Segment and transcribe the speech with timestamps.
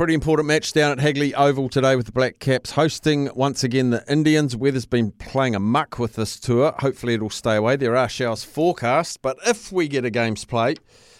[0.00, 3.90] Pretty important match down at Hagley Oval today with the Black Caps hosting once again
[3.90, 4.56] the Indians.
[4.56, 6.74] Weather's been playing a muck with this tour.
[6.78, 7.76] Hopefully it'll stay away.
[7.76, 10.76] There are showers forecast, but if we get a game's play,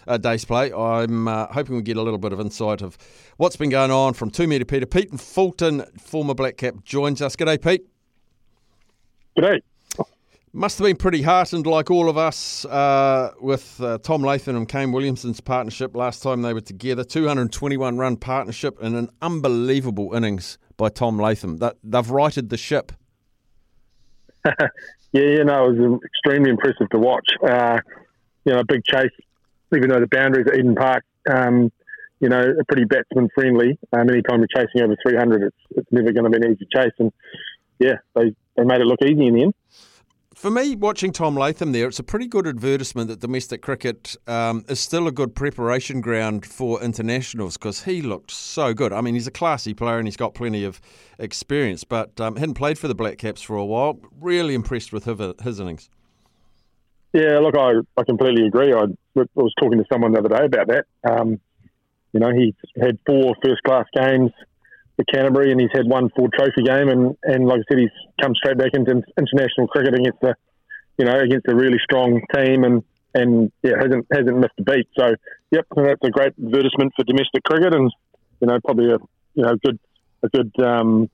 [0.06, 2.97] a day's play, I'm uh, hoping we get a little bit of insight of
[3.37, 4.87] what's been going on from two metre Peter.
[4.87, 7.37] Pete and Fulton, former Black Cap, joins us.
[7.37, 7.87] G'day, Pete.
[9.37, 9.61] G'day.
[10.53, 14.69] Must have been pretty heartened, like all of us, uh, with uh, Tom Latham and
[14.69, 17.05] Kane Williamson's partnership last time they were together.
[17.05, 21.59] 221 run partnership and an unbelievable innings by Tom Latham.
[21.59, 22.91] That they've righted the ship.
[24.45, 24.57] yeah,
[25.12, 27.29] you know, it was extremely impressive to watch.
[27.47, 27.79] Uh,
[28.45, 29.12] you know, a big chase,
[29.73, 31.70] even though the boundaries at Eden Park, um,
[32.19, 33.79] you know, are pretty batsman friendly.
[33.92, 36.92] Um, anytime you're chasing over 300, it's, it's never going to be an easy chase.
[36.98, 37.12] And
[37.79, 39.55] yeah, they, they made it look easy in the end
[40.41, 44.64] for me, watching Tom Latham there, it's a pretty good advertisement that domestic cricket um,
[44.70, 48.91] is still a good preparation ground for internationals because he looked so good.
[48.91, 50.80] I mean, he's a classy player and he's got plenty of
[51.18, 53.98] experience, but um, hadn't played for the Black Caps for a while.
[54.18, 55.91] Really impressed with his innings.
[57.12, 58.72] Yeah, look, I, I completely agree.
[58.72, 58.84] I,
[59.18, 60.86] I was talking to someone the other day about that.
[61.05, 61.38] Um,
[62.14, 64.30] you know, he had four first class games
[65.01, 67.97] for Canterbury, and he's had one Ford Trophy game, and, and like I said, he's
[68.20, 70.34] come straight back into international cricket against a,
[70.98, 72.83] you know, against a really strong team, and
[73.15, 74.89] and yeah, hasn't hasn't missed a beat.
[74.98, 75.15] So,
[75.51, 77.91] yep, that's a great advertisement for domestic cricket, and
[78.41, 78.98] you know, probably a
[79.34, 79.79] you know good
[80.23, 81.09] a good um,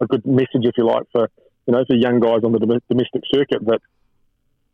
[0.00, 1.28] a good message, if you like, for
[1.66, 3.80] you know for young guys on the domestic circuit that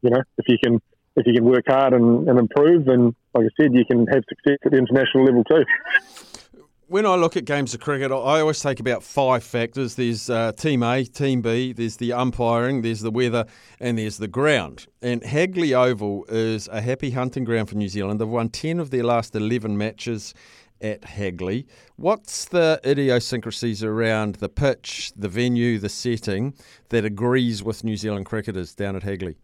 [0.02, 0.80] you know if you can
[1.16, 4.24] if you can work hard and, and improve, and like I said, you can have
[4.28, 5.64] success at the international level too
[6.94, 9.96] when I look at games of cricket, I always take about five factors.
[9.96, 13.46] There's uh, Team A, Team B, there's the umpiring, there's the weather,
[13.80, 14.86] and there's the ground.
[15.02, 18.20] And Hagley Oval is a happy hunting ground for New Zealand.
[18.20, 20.34] They've won 10 of their last 11 matches
[20.80, 21.66] at Hagley.
[21.96, 26.54] What's the idiosyncrasies around the pitch, the venue, the setting
[26.90, 29.34] that agrees with New Zealand cricketers down at Hagley?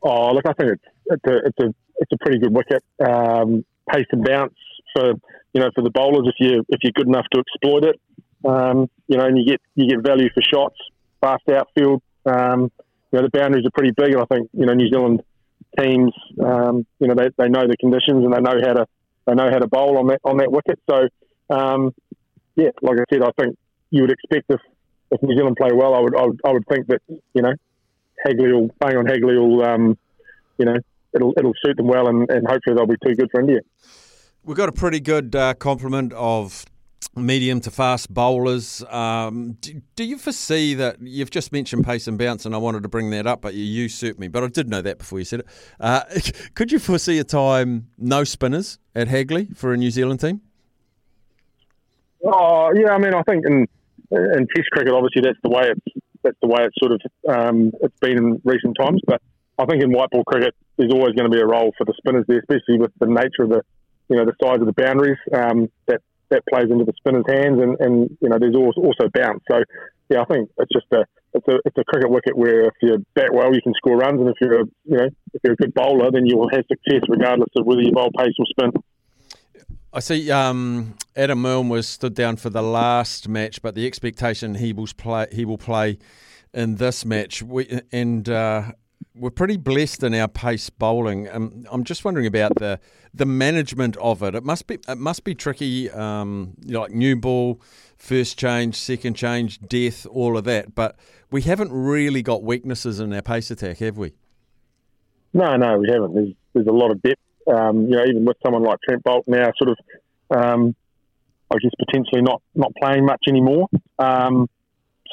[0.00, 2.82] Oh, look, I think it's, it's, a, it's, a, it's a pretty good wicket.
[3.06, 4.54] Um, pace and bounce
[4.94, 5.12] for
[5.52, 8.00] you know for the bowlers if you if you're good enough to exploit it.
[8.44, 10.76] Um, you know, and you get you get value for shots,
[11.20, 12.02] fast outfield.
[12.26, 12.72] Um,
[13.12, 15.22] you know, the boundaries are pretty big, and I think you know New Zealand
[15.78, 16.12] teams,
[16.44, 18.86] um, you know, they, they know the conditions and they know how to
[19.26, 20.78] they know how to bowl on that on that wicket.
[20.90, 21.08] So,
[21.54, 21.94] um,
[22.56, 23.56] yeah, like I said, I think
[23.90, 24.60] you would expect if,
[25.10, 27.52] if New Zealand play well, I would I would, I would think that you know
[28.24, 29.98] Hagley will bang on Hagley will um,
[30.58, 30.76] you know
[31.14, 33.60] it'll it'll suit them well, and, and hopefully they'll be too good for India.
[34.44, 36.64] We've got a pretty good uh, complement of
[37.14, 38.82] medium to fast bowlers.
[38.90, 42.82] Um, do, do, you foresee that you've just mentioned pace and bounce, and I wanted
[42.82, 44.26] to bring that up, but you usurped me.
[44.26, 45.46] But I did know that before you said it.
[45.78, 46.02] Uh,
[46.54, 50.40] could you foresee a time no spinners at Hagley for a New Zealand team?
[52.24, 53.68] Oh yeah, I mean, I think in
[54.10, 57.70] in Test cricket, obviously that's the way it's that's the way it's sort of um,
[57.80, 59.00] it's been in recent times.
[59.06, 59.22] But
[59.56, 61.94] I think in white ball cricket, there's always going to be a role for the
[61.96, 63.62] spinners there, especially with the nature of the
[64.08, 67.60] you know the size of the boundaries um, that that plays into the spinner's hands,
[67.60, 69.42] and, and you know there's also bounce.
[69.50, 69.62] So
[70.08, 71.04] yeah, I think it's just a
[71.34, 74.20] it's a it's a cricket wicket where if you bat well, you can score runs,
[74.20, 76.64] and if you're a, you know if you're a good bowler, then you will have
[76.68, 78.72] success regardless of whether you bowl pace or spin.
[79.94, 84.54] I see um, Adam Milne was stood down for the last match, but the expectation
[84.54, 85.98] he will play he will play
[86.54, 87.42] in this match.
[87.42, 88.72] We, and uh,
[89.14, 91.28] we're pretty blessed in our pace bowling.
[91.28, 92.80] Um, I'm just wondering about the
[93.14, 94.34] the management of it.
[94.34, 97.60] It must be it must be tricky, um, you know, like new ball,
[97.96, 100.74] first change, second change, death, all of that.
[100.74, 100.96] But
[101.30, 104.12] we haven't really got weaknesses in our pace attack, have we?
[105.34, 106.14] No, no, we haven't.
[106.14, 107.20] There's there's a lot of depth.
[107.52, 109.78] Um, you know, even with someone like Trent Boult now, sort of,
[110.30, 110.74] um,
[111.50, 113.68] I guess potentially not not playing much anymore.
[113.98, 114.48] Um,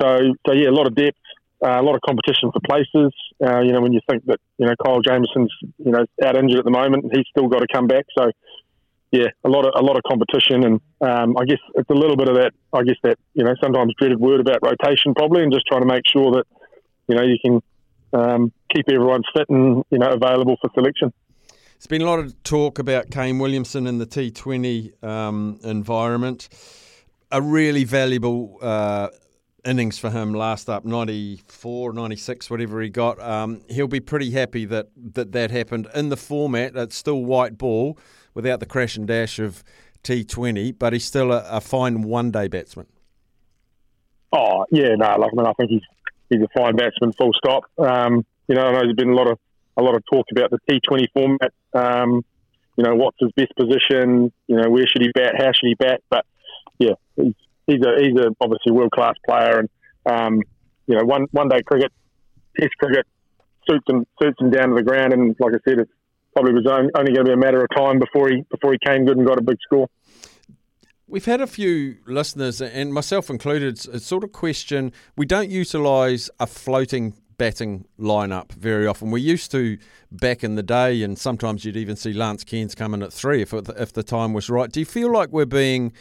[0.02, 0.18] so
[0.48, 1.18] so yeah, a lot of depth.
[1.62, 3.12] Uh, a lot of competition for places.
[3.44, 6.60] Uh, you know, when you think that you know Kyle Jamieson's you know out injured
[6.60, 8.06] at the moment, he's still got to come back.
[8.18, 8.32] So
[9.12, 12.16] yeah, a lot of a lot of competition, and um, I guess it's a little
[12.16, 12.52] bit of that.
[12.72, 15.88] I guess that you know sometimes dreaded word about rotation, probably, and just trying to
[15.88, 16.46] make sure that
[17.08, 17.62] you know you can
[18.14, 21.12] um, keep everyone fit and you know available for selection.
[21.80, 26.50] There's been a lot of talk about Kane Williamson in the T20 um, environment.
[27.32, 29.10] A really valuable uh,
[29.66, 33.20] innings for him last up 94 96 whatever he got.
[33.22, 36.76] Um, he'll be pretty happy that, that that happened in the format.
[36.76, 37.98] It's still white ball
[38.34, 39.64] without the crash and dash of
[40.04, 42.88] T20 but he's still a, a fine one day batsman.
[44.32, 45.82] Oh yeah no like, I mean I think he's
[46.30, 47.64] he's a fine batsman full stop.
[47.78, 49.40] Um, you know I know there's been a lot of
[49.78, 51.54] a lot of talk about the T20 format.
[51.74, 52.24] Um,
[52.78, 54.32] you know what's his best position?
[54.48, 55.34] You know where should he bat?
[55.38, 56.02] How should he bat?
[56.10, 56.26] But
[56.78, 57.34] yeah he's
[57.70, 59.70] he's a he's a obviously world class player, and
[60.06, 60.42] um,
[60.88, 61.92] you know one one day cricket,
[62.60, 63.06] Test cricket
[63.70, 65.90] suits him suits him down to the ground, and like I said, it
[66.34, 68.80] probably was only, only going to be a matter of time before he before he
[68.84, 69.88] came good and got a big score.
[71.08, 74.92] We've had a few listeners, and myself included, sort of question.
[75.18, 79.10] We don't utilise a floating batting lineup very often.
[79.10, 79.80] We used to
[80.12, 83.42] back in the day, and sometimes you'd even see Lance Cairns come in at three
[83.42, 84.72] if if the time was right.
[84.72, 85.94] Do you feel like we're being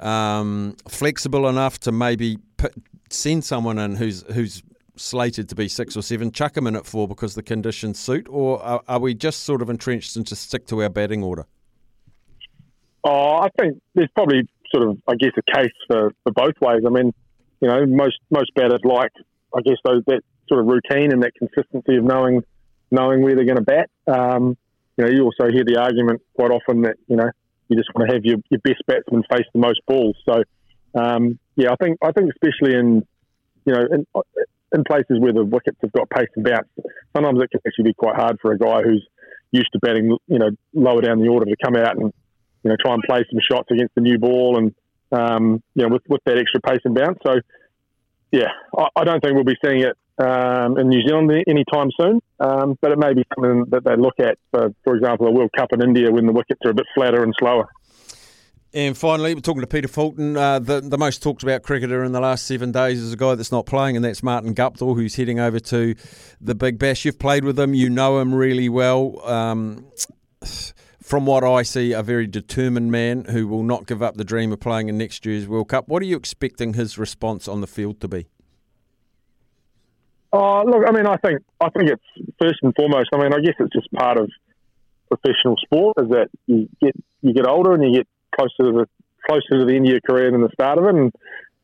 [0.00, 2.74] um, flexible enough to maybe put,
[3.10, 4.62] send someone in who's who's
[4.96, 8.26] slated to be six or seven, chuck them in at four because the conditions suit,
[8.28, 11.46] or are, are we just sort of entrenched and just stick to our batting order?
[13.02, 16.82] Oh, I think there's probably sort of, I guess, a case for, for both ways.
[16.86, 17.12] I mean,
[17.60, 19.12] you know, most most batters like,
[19.56, 22.42] I guess, those that sort of routine and that consistency of knowing
[22.90, 23.88] knowing where they're going to bat.
[24.06, 24.56] Um,
[24.96, 27.30] you know, you also hear the argument quite often that you know
[27.70, 30.16] you just want to have your, your best batsman face the most balls.
[30.28, 30.42] So,
[31.00, 33.06] um, yeah, I think I think especially in
[33.64, 34.06] you know in,
[34.74, 36.68] in places where the wickets have got pace and bounce,
[37.14, 39.06] sometimes it can actually be quite hard for a guy who's
[39.52, 42.12] used to batting you know lower down the order to come out and
[42.64, 44.74] you know try and play some shots against the new ball and
[45.12, 47.18] um, you know with, with that extra pace and bounce.
[47.24, 47.34] So,
[48.32, 52.20] yeah, I, I don't think we'll be seeing it um, in New Zealand anytime soon.
[52.38, 55.50] Um, but it may be something that they look at, for, for example, a World
[55.56, 57.68] Cup in India when the wickets are a bit flatter and slower.
[58.72, 60.36] And finally, we're talking to Peter Fulton.
[60.36, 63.34] Uh, the, the most talked about cricketer in the last seven days is a guy
[63.34, 65.96] that's not playing, and that's Martin Guptill, who's heading over to
[66.40, 67.04] the Big Bash.
[67.04, 69.26] You've played with him, you know him really well.
[69.28, 69.90] Um,
[71.02, 74.52] from what I see, a very determined man who will not give up the dream
[74.52, 75.88] of playing in next year's World Cup.
[75.88, 78.28] What are you expecting his response on the field to be?
[80.32, 83.08] Oh, look, I mean, I think I think it's first and foremost.
[83.12, 84.30] I mean, I guess it's just part of
[85.08, 88.86] professional sport is that you get you get older and you get closer to the
[89.26, 91.12] closer to the end of your career than the start of it, and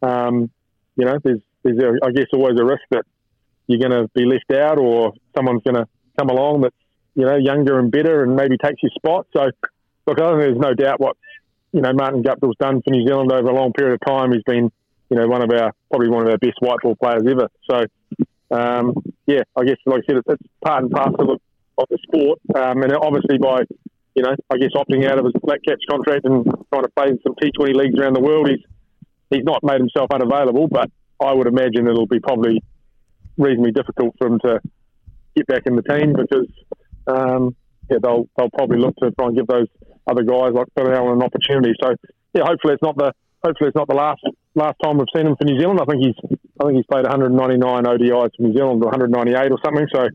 [0.02, 0.50] um,
[0.96, 3.04] you know, there's there's a, I guess always a risk that
[3.66, 5.86] you're going to be left out or someone's going to
[6.18, 6.76] come along that's
[7.14, 9.26] you know younger and better and maybe takes your spot.
[9.32, 9.50] So,
[10.06, 11.16] look, I think there's no doubt what
[11.72, 14.32] you know Martin Guptill's done for New Zealand over a long period of time.
[14.32, 14.70] He's been
[15.10, 17.48] you know one of our probably one of our best white ball players ever.
[17.70, 17.84] So
[18.50, 18.94] um,
[19.26, 21.40] yeah, I guess like I said, it's, part and parcel of,
[21.78, 23.62] of the sport, um, and obviously by
[24.16, 27.08] you know, I guess opting out of his black caps contract and trying to play
[27.08, 28.64] in some T20 leagues around the world, he's
[29.30, 30.68] he's not made himself unavailable.
[30.68, 30.90] But
[31.20, 32.62] I would imagine it'll be probably
[33.36, 34.60] reasonably difficult for him to
[35.36, 36.48] get back in the team because
[37.06, 37.54] um,
[37.90, 39.68] yeah, they'll they'll probably look to try and give those
[40.06, 41.74] other guys like Allen an opportunity.
[41.82, 41.94] So
[42.32, 43.12] yeah, hopefully it's not the
[43.44, 44.22] hopefully it's not the last
[44.54, 45.78] last time we've seen him for New Zealand.
[45.80, 49.58] I think he's I think he's played 199 ODIs for New Zealand, or 198 or
[49.64, 49.86] something.
[49.92, 50.08] So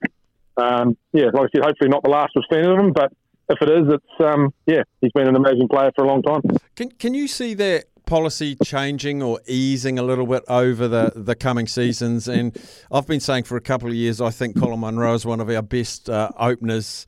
[0.57, 3.11] um, yeah, like I said, hopefully not the last we've seen of him, but
[3.49, 6.41] if it is, it's um, yeah, he's been an amazing player for a long time.
[6.75, 7.85] Can can you see that?
[8.07, 12.57] Policy changing or easing a little bit over the, the coming seasons, and
[12.91, 15.49] I've been saying for a couple of years I think Colin Munro is one of
[15.49, 17.07] our best uh, openers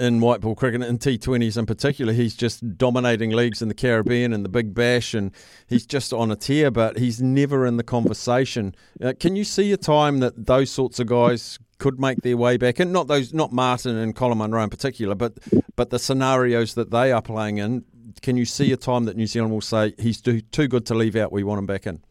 [0.00, 2.12] in white ball cricket and T20s in particular.
[2.12, 5.30] He's just dominating leagues in the Caribbean and the Big Bash, and
[5.68, 8.74] he's just on a tear, but he's never in the conversation.
[9.02, 12.56] Uh, can you see a time that those sorts of guys could make their way
[12.56, 15.38] back and not those not Martin and Colin Munro in particular but
[15.76, 17.82] but the scenarios that they are playing in
[18.20, 20.94] can you see a time that New Zealand will say he's too, too good to
[20.94, 22.02] leave out we want him back in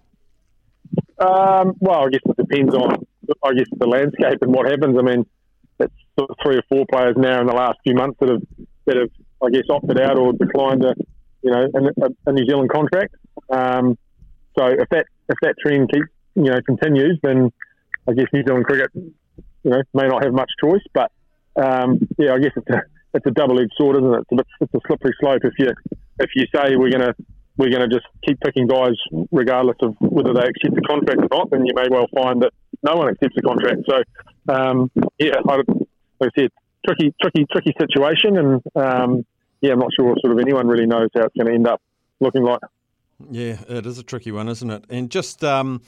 [1.19, 3.05] um, well I guess it depends on
[3.43, 5.23] I guess the landscape and what happens I mean
[5.79, 8.41] it's sort of three or four players now in the last few months that have
[8.85, 9.09] that have
[9.43, 10.93] I guess opted out or declined a
[11.41, 13.15] you know a, a New Zealand contract.
[13.49, 13.97] Um,
[14.57, 17.51] so if that if that trend keeps you know continues, then
[18.07, 19.13] I guess New Zealand cricket you
[19.63, 20.83] know may not have much choice.
[20.93, 21.11] But
[21.55, 22.81] um, yeah, I guess it's a
[23.13, 24.19] it's a double edged sword, isn't it?
[24.19, 25.67] It's a, bit, it's a slippery slope if you
[26.19, 27.13] if you say we're gonna
[27.59, 28.95] we're going to just keep picking guys
[29.31, 32.53] regardless of whether they accept the contract or not, then you may well find that
[32.83, 33.81] no one accepts the contract.
[33.87, 35.67] So um, yeah, I, like
[36.21, 36.49] I said,
[36.85, 39.25] tricky, tricky, tricky situation, and um,
[39.61, 41.81] yeah, I'm not sure sort of anyone really knows how it's going to end up
[42.19, 42.61] looking like.
[43.29, 44.85] Yeah, it is a tricky one, isn't it?
[44.89, 45.81] And just um,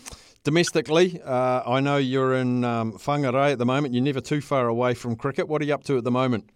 [0.44, 3.94] domestically, uh, I know you're in um, Whangarei at the moment.
[3.94, 5.48] You're never too far away from cricket.
[5.48, 6.50] What are you up to at the moment?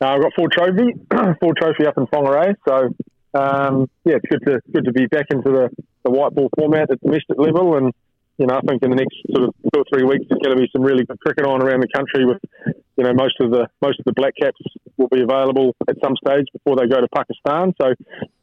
[0.00, 0.92] Uh, I've got Ford Trophy,
[1.40, 2.54] Ford Trophy up in Whangarei.
[2.68, 2.94] So
[3.34, 5.70] um, yeah, it's good to good to be back into the,
[6.04, 7.92] the white ball format at domestic level, and
[8.38, 10.56] you know I think in the next sort of two or three weeks there's going
[10.56, 12.24] to be some really good cricket on around the country.
[12.24, 12.42] With
[12.96, 14.60] you know most of the most of the black caps
[14.96, 17.74] will be available at some stage before they go to Pakistan.
[17.80, 17.94] So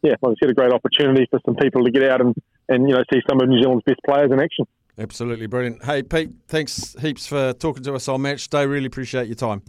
[0.01, 2.35] yeah, like I said, a great opportunity for some people to get out and
[2.69, 4.65] and you know see some of New Zealand's best players in action.
[4.97, 5.83] Absolutely brilliant.
[5.83, 8.65] Hey Pete, thanks heaps for talking to us on Match Day.
[8.65, 9.61] Really appreciate your time.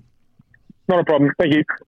[0.88, 1.30] Not a problem.
[1.38, 1.64] Thank you.